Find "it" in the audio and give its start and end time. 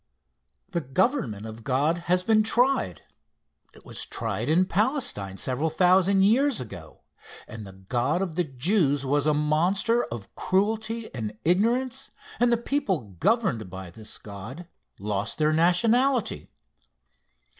3.75-3.85